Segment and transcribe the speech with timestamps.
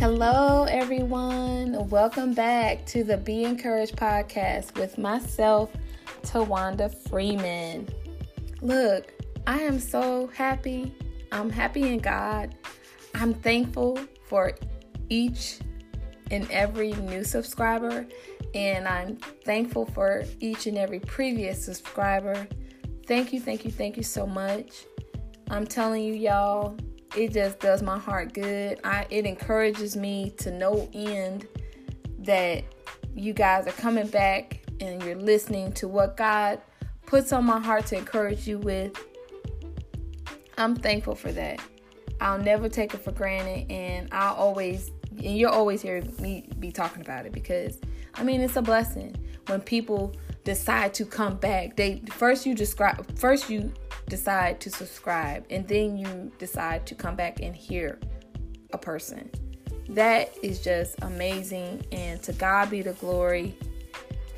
[0.00, 1.90] Hello, everyone.
[1.90, 5.70] Welcome back to the Be Encouraged podcast with myself,
[6.22, 7.86] Tawanda Freeman.
[8.62, 9.12] Look,
[9.46, 10.94] I am so happy.
[11.32, 12.54] I'm happy in God.
[13.14, 14.54] I'm thankful for
[15.10, 15.58] each
[16.30, 18.06] and every new subscriber,
[18.54, 22.48] and I'm thankful for each and every previous subscriber.
[23.06, 24.86] Thank you, thank you, thank you so much.
[25.50, 26.74] I'm telling you, y'all,
[27.16, 28.80] it just does my heart good.
[28.84, 31.46] I it encourages me to no end
[32.20, 32.64] that
[33.14, 36.60] you guys are coming back and you're listening to what God
[37.06, 38.96] puts on my heart to encourage you with.
[40.56, 41.60] I'm thankful for that.
[42.20, 46.70] I'll never take it for granted and I'll always and you'll always hear me be
[46.70, 47.80] talking about it because
[48.14, 49.16] I mean it's a blessing
[49.48, 51.76] when people decide to come back.
[51.76, 53.72] They first you describe first you
[54.10, 57.98] decide to subscribe and then you decide to come back and hear
[58.72, 59.30] a person.
[59.88, 63.56] That is just amazing and to God be the glory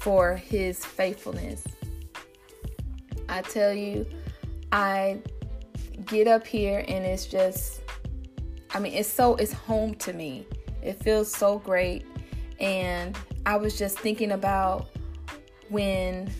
[0.00, 1.64] for his faithfulness.
[3.28, 4.06] I tell you,
[4.72, 5.20] I
[6.06, 7.82] get up here and it's just
[8.74, 10.46] I mean, it's so it's home to me.
[10.82, 12.06] It feels so great
[12.58, 14.88] and I was just thinking about
[15.68, 16.30] when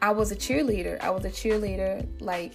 [0.00, 1.00] I was a cheerleader.
[1.00, 2.52] I was a cheerleader like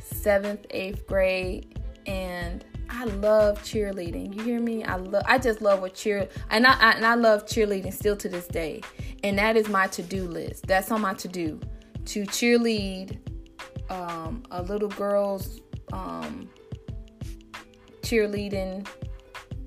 [0.00, 4.34] seventh, eighth grade, and I love cheerleading.
[4.34, 4.84] You hear me?
[4.84, 5.22] I love.
[5.26, 8.46] I just love what cheer, and I, I and I love cheerleading still to this
[8.46, 8.82] day.
[9.24, 10.66] And that is my to-do list.
[10.68, 11.58] That's on my to-do
[12.04, 13.18] to cheerlead
[13.90, 15.60] um, a little girl's
[15.92, 16.48] um,
[18.02, 18.86] cheerleading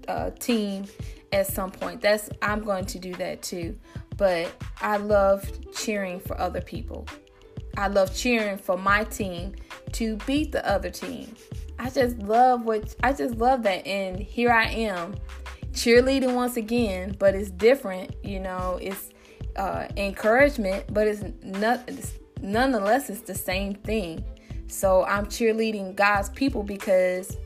[0.08, 0.86] uh, team
[1.34, 2.02] at some point.
[2.02, 3.78] That's I'm going to do that too
[4.22, 7.08] but I love cheering for other people.
[7.76, 9.56] I love cheering for my team
[9.94, 11.36] to beat the other team.
[11.80, 15.16] I just love what I just love that and here I am
[15.72, 19.10] cheerleading once again, but it's different, you know, it's
[19.56, 21.24] uh, encouragement, but it's
[21.88, 22.14] it's,
[22.44, 24.24] nonetheless it's the same thing.
[24.68, 27.38] So I'm cheerleading God's people because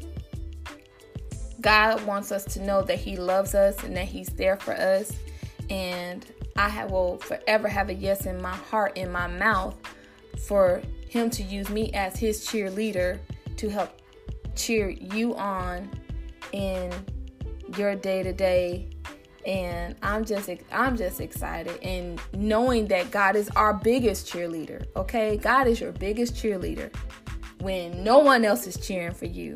[1.61, 5.13] God wants us to know that he loves us and that he's there for us
[5.69, 9.75] and I will forever have a yes in my heart, in my mouth,
[10.47, 13.19] for Him to use me as His cheerleader
[13.57, 14.01] to help
[14.55, 15.89] cheer you on
[16.53, 16.93] in
[17.77, 18.89] your day to day.
[19.45, 24.85] And I'm just, I'm just excited, and knowing that God is our biggest cheerleader.
[24.95, 26.91] Okay, God is your biggest cheerleader
[27.59, 29.55] when no one else is cheering for you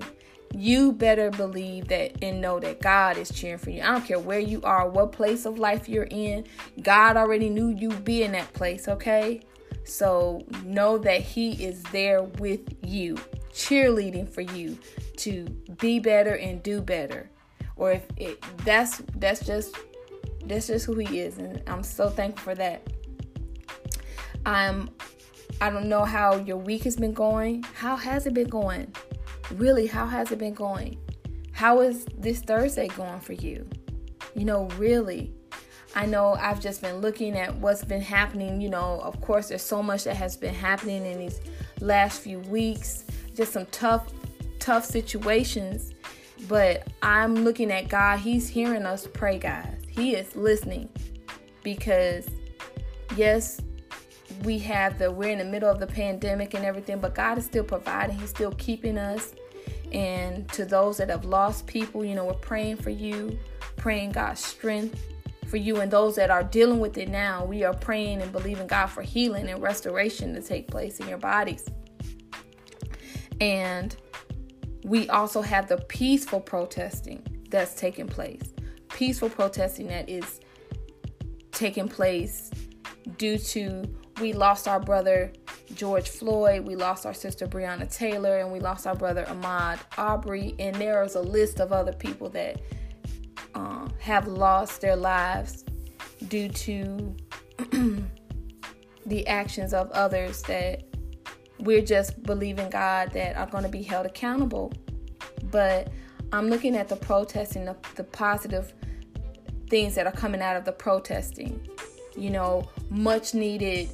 [0.55, 3.81] you better believe that and know that God is cheering for you.
[3.81, 6.45] I don't care where you are, what place of life you're in.
[6.81, 9.41] God already knew you'd be in that place, okay?
[9.83, 13.15] So know that He is there with you,
[13.53, 14.77] cheerleading for you
[15.17, 15.45] to
[15.79, 17.29] be better and do better.
[17.75, 19.75] Or if it that's that's just
[20.45, 22.87] that's just who He is, and I'm so thankful for that.
[24.45, 24.89] I'm
[25.61, 27.63] I don't know how your week has been going.
[27.73, 28.93] How has it been going?
[29.51, 30.97] Really, how has it been going?
[31.51, 33.67] How is this Thursday going for you?
[34.35, 35.33] You know, really.
[35.95, 38.61] I know I've just been looking at what's been happening.
[38.61, 41.41] You know, of course, there's so much that has been happening in these
[41.81, 43.05] last few weeks,
[43.35, 44.13] just some tough,
[44.59, 45.93] tough situations.
[46.47, 48.19] But I'm looking at God.
[48.19, 49.81] He's hearing us pray, guys.
[49.89, 50.89] He is listening
[51.63, 52.27] because,
[53.17, 53.59] yes,
[54.43, 57.45] we have the we're in the middle of the pandemic and everything, but God is
[57.45, 58.17] still providing.
[58.17, 59.33] He's still keeping us.
[59.91, 63.37] And to those that have lost people, you know, we're praying for you,
[63.75, 65.01] praying God's strength
[65.47, 65.81] for you.
[65.81, 69.01] And those that are dealing with it now, we are praying and believing God for
[69.01, 71.65] healing and restoration to take place in your bodies.
[73.41, 73.95] And
[74.83, 78.53] we also have the peaceful protesting that's taking place.
[78.89, 80.39] Peaceful protesting that is
[81.51, 82.51] taking place
[83.17, 83.83] due to
[84.21, 85.31] we lost our brother
[85.79, 90.53] George Floyd, we lost our sister Breonna Taylor, and we lost our brother Ahmaud Arbery.
[90.59, 92.59] And there is a list of other people that
[93.55, 95.63] uh, have lost their lives
[96.27, 97.15] due to
[99.05, 100.83] the actions of others that
[101.59, 104.73] we're just believing God that are going to be held accountable.
[105.45, 105.93] But
[106.33, 108.73] I'm looking at the protesting, the, the positive
[109.69, 111.65] things that are coming out of the protesting.
[112.17, 113.91] You know, much needed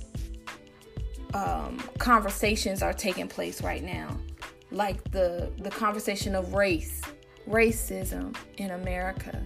[1.36, 4.18] um, conversations are taking place right now,
[4.72, 7.02] like the the conversation of race,
[7.48, 9.44] racism in America,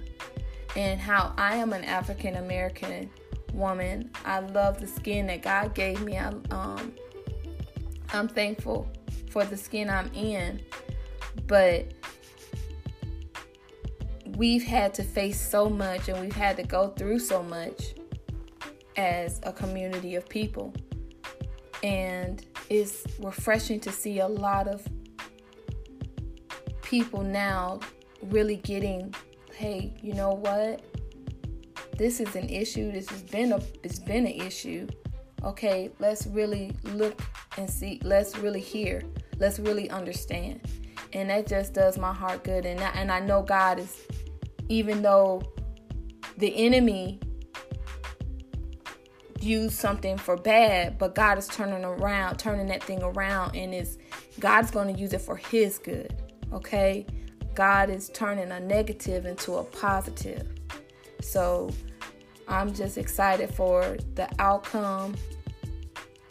[0.76, 3.10] and how I am an African American
[3.54, 4.12] woman.
[4.24, 6.18] I love the skin that God gave me.
[6.18, 6.94] I, um,
[8.14, 8.88] I'm thankful
[9.32, 10.62] for the skin I'm in,
[11.48, 11.92] but
[14.38, 17.96] we've had to face so much and we've had to go through so much
[18.96, 20.72] as a community of people.
[21.84, 24.86] And it's refreshing to see a lot of
[26.82, 27.80] people now
[28.24, 29.14] really getting,
[29.54, 30.82] hey, you know what?
[31.98, 32.92] This is an issue.
[32.92, 34.88] This has been a it's been an issue.
[35.44, 37.22] Okay, let's really look
[37.58, 38.00] and see.
[38.04, 39.04] Let's really hear.
[39.38, 40.62] Let's really understand.
[41.14, 42.66] And that just does my heart good.
[42.66, 44.06] And I, and I know God is,
[44.68, 45.42] even though
[46.38, 47.20] the enemy
[49.42, 53.98] use something for bad, but God is turning around, turning that thing around, and is
[54.40, 56.16] God's going to use it for His good.
[56.54, 57.06] Okay,
[57.56, 60.48] God is turning a negative into a positive.
[61.22, 61.70] So
[62.48, 65.16] I'm just excited for the outcome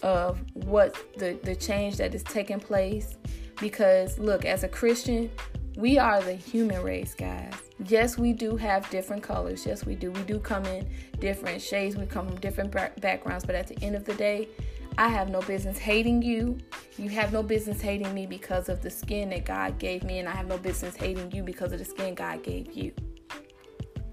[0.03, 3.17] of what the the change that is taking place.
[3.61, 5.31] Because look, as a Christian,
[5.77, 7.55] we are the human race, guys.
[7.87, 9.65] Yes, we do have different colors.
[9.65, 10.11] Yes, we do.
[10.11, 10.89] We do come in
[11.21, 11.97] different shades.
[11.97, 13.45] We come from different backgrounds.
[13.45, 14.49] But at the end of the day,
[14.97, 16.59] I have no business hating you.
[16.97, 20.19] You have no business hating me because of the skin that God gave me.
[20.19, 22.93] And I have no business hating you because of the skin God gave you.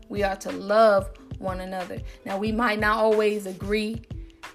[0.09, 1.09] We are to love
[1.39, 1.99] one another.
[2.23, 4.03] Now, we might not always agree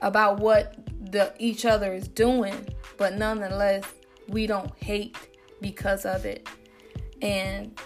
[0.02, 0.76] about what
[1.10, 3.84] the each other is doing, but nonetheless,
[4.28, 5.16] we don't hate
[5.60, 6.48] because of it.
[7.20, 7.78] And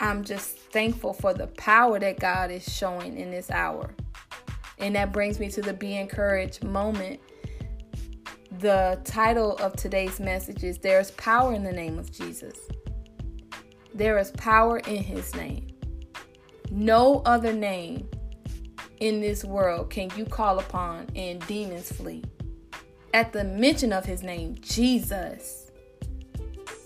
[0.00, 3.94] I'm just thankful for the power that God is showing in this hour.
[4.78, 7.20] And that brings me to the be encouraged moment.
[8.60, 12.58] The title of today's message is There's Power in the Name of Jesus.
[13.92, 15.66] There is power in His name.
[16.70, 18.08] No other name
[19.00, 22.22] in this world can you call upon and demons flee.
[23.14, 25.72] At the mention of His name, Jesus,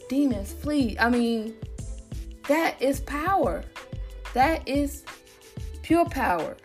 [0.09, 0.97] demons flee.
[0.99, 1.55] I mean,
[2.49, 3.65] that is power.
[4.35, 5.05] That is
[5.83, 6.57] pure power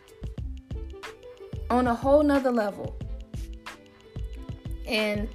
[1.69, 2.97] on a whole nother level.
[4.87, 5.27] And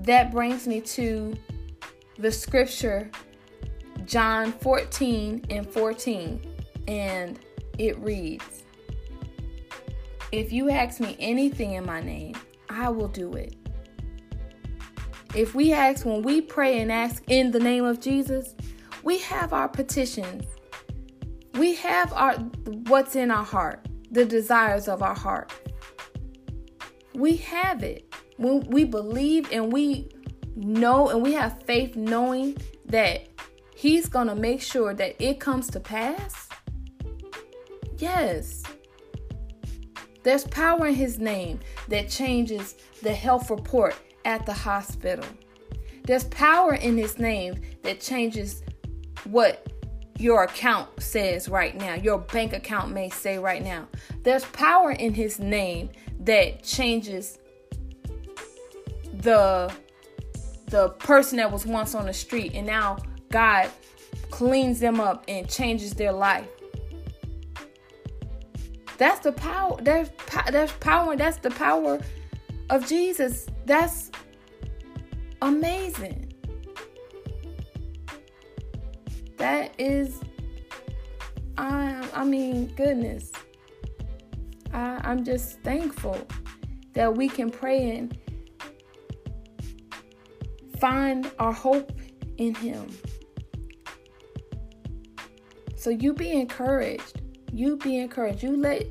[0.00, 1.36] that brings me to
[2.18, 3.10] the scripture,
[4.04, 6.40] John 14 and 14.
[6.86, 7.38] And
[7.78, 8.64] it reads
[10.32, 12.34] If you ask me anything in my name,
[12.68, 13.54] I will do it.
[15.34, 18.54] If we ask, when we pray and ask in the name of Jesus,
[19.02, 20.44] we have our petitions.
[21.54, 22.34] We have our
[22.86, 25.52] what's in our heart, the desires of our heart.
[27.14, 28.12] We have it.
[28.36, 30.08] When we believe and we
[30.54, 32.56] know and we have faith knowing
[32.86, 33.28] that
[33.74, 36.48] he's going to make sure that it comes to pass.
[37.98, 38.62] Yes.
[40.22, 45.24] There's power in his name that changes the health report at the hospital.
[46.04, 48.62] There's power in his name that changes
[49.30, 49.66] what
[50.18, 53.86] your account says right now, your bank account may say right now.
[54.24, 55.90] There's power in his name
[56.20, 57.38] that changes
[59.12, 59.72] the
[60.66, 62.98] the person that was once on the street and now
[63.30, 63.70] God
[64.30, 66.46] cleans them up and changes their life.
[68.98, 69.78] That's the power.
[69.80, 70.10] There's
[70.50, 71.16] there's power.
[71.16, 72.00] That's the power
[72.68, 73.46] of Jesus.
[73.64, 74.10] That's
[75.40, 76.27] amazing.
[79.38, 80.20] That is
[81.56, 83.32] I I mean goodness.
[84.72, 86.18] I, I'm just thankful
[86.92, 88.18] that we can pray and
[90.78, 91.92] find our hope
[92.36, 92.86] in him.
[95.76, 97.22] So you be encouraged.
[97.52, 98.42] You be encouraged.
[98.42, 98.86] You let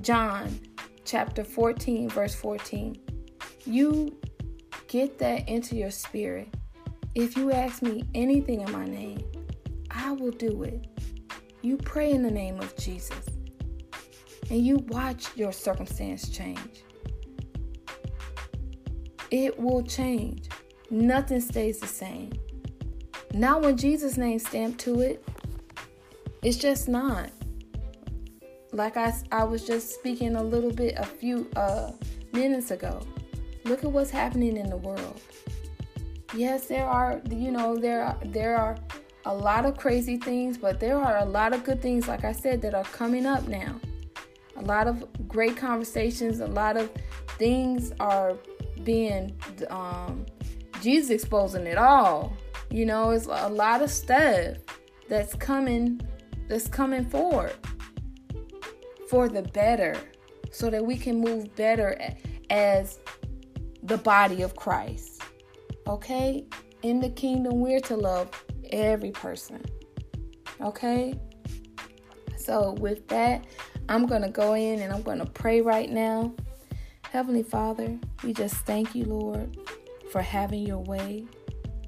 [0.00, 0.60] John
[1.04, 2.96] chapter 14 verse 14.
[3.64, 4.16] You
[4.88, 6.54] get that into your spirit.
[7.14, 9.22] If you ask me anything in my name,
[9.94, 10.86] I will do it.
[11.62, 13.26] You pray in the name of Jesus
[14.50, 16.82] and you watch your circumstance change.
[19.30, 20.48] It will change.
[20.90, 22.32] Nothing stays the same.
[23.32, 25.24] Not when Jesus' name stamped to it.
[26.42, 27.30] It's just not.
[28.72, 31.92] Like I, I was just speaking a little bit a few uh,
[32.32, 33.00] minutes ago.
[33.64, 35.20] Look at what's happening in the world.
[36.34, 38.76] Yes, there are, you know, there are, there are
[39.24, 42.32] a lot of crazy things, but there are a lot of good things, like I
[42.32, 43.80] said, that are coming up now.
[44.56, 46.90] A lot of great conversations, a lot of
[47.38, 48.36] things are
[48.84, 49.36] being,
[49.70, 50.26] um,
[50.80, 52.36] Jesus exposing it all.
[52.70, 54.56] You know, it's a lot of stuff
[55.08, 56.00] that's coming,
[56.48, 57.54] that's coming forward
[59.08, 59.96] for the better,
[60.50, 61.98] so that we can move better
[62.50, 62.98] as
[63.82, 65.22] the body of Christ.
[65.86, 66.44] Okay?
[66.82, 68.30] In the kingdom, we're to love
[68.72, 69.64] every person.
[70.60, 71.18] Okay?
[72.36, 73.44] So, with that,
[73.88, 76.32] I'm going to go in and I'm going to pray right now.
[77.10, 79.58] Heavenly Father, we just thank you, Lord,
[80.10, 81.26] for having your way.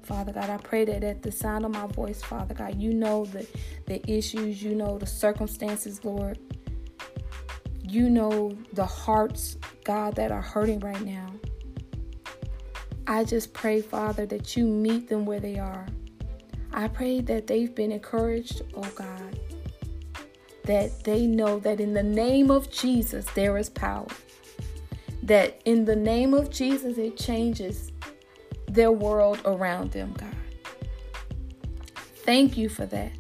[0.03, 3.25] Father God, I pray that at the sound of my voice, Father God, you know
[3.25, 3.47] the,
[3.87, 6.39] the issues, you know the circumstances, Lord.
[7.83, 11.33] You know the hearts, God, that are hurting right now.
[13.07, 15.87] I just pray, Father, that you meet them where they are.
[16.77, 19.39] I pray that they've been encouraged, oh God,
[20.65, 24.09] that they know that in the name of Jesus there is power.
[25.23, 27.93] That in the name of Jesus it changes
[28.67, 30.35] their world around them, God.
[32.25, 33.13] Thank you for that.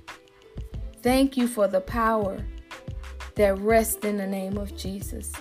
[1.02, 2.44] Thank you for the power
[3.36, 5.32] that rests in the name of Jesus.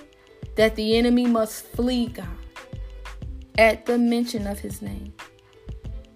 [0.55, 2.27] That the enemy must flee, God,
[3.57, 5.13] at the mention of his name.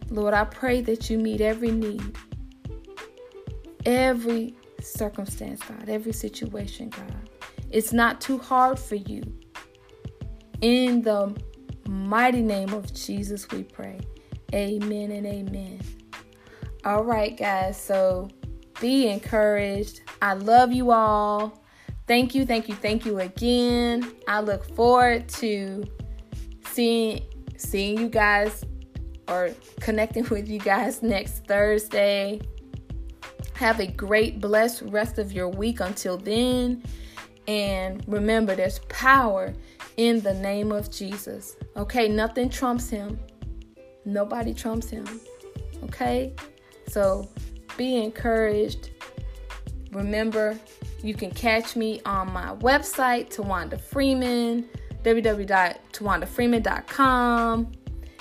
[0.10, 2.18] Lord, I pray that you meet every need,
[3.86, 7.30] every circumstance, God, every situation, God.
[7.70, 9.22] It's not too hard for you.
[10.62, 11.36] In the
[11.88, 14.00] mighty name of Jesus, we pray.
[14.54, 15.82] Amen and amen.
[16.86, 17.80] All right, guys.
[17.80, 18.30] So
[18.80, 20.02] be encouraged.
[20.22, 21.62] I love you all.
[22.08, 24.10] Thank you, thank you, thank you again.
[24.28, 25.84] I look forward to
[26.72, 27.22] seeing
[27.58, 28.64] seeing you guys
[29.28, 32.42] or connecting with you guys next Thursday.
[33.54, 36.84] Have a great, blessed rest of your week until then.
[37.48, 39.54] And remember, there's power
[39.98, 41.58] in the name of Jesus.
[41.76, 43.20] Okay, nothing trumps him.
[44.06, 45.06] Nobody trumps him.
[45.84, 46.34] Okay?
[46.88, 47.28] So
[47.78, 48.92] be encouraged.
[49.92, 50.58] Remember,
[51.02, 54.70] you can catch me on my website, Tawanda Freeman,
[55.04, 57.77] www.tawandafreeman.com.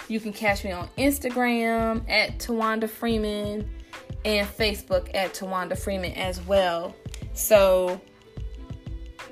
[0.09, 3.69] You can catch me on Instagram at Tawanda Freeman
[4.25, 6.95] and Facebook at Tawanda Freeman as well.
[7.33, 8.01] So,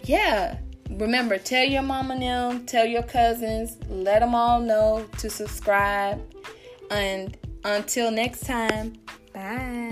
[0.05, 0.59] yeah,
[0.91, 6.23] remember, tell your and them, tell your cousins, let them all know to subscribe.
[6.91, 8.95] And until next time,
[9.33, 9.84] bye.